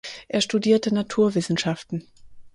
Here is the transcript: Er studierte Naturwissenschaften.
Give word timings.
Er 0.27 0.41
studierte 0.41 0.89
Naturwissenschaften. 0.91 2.07